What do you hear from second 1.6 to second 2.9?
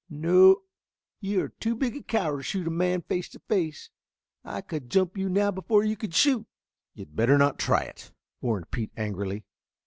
big a coward to shoot a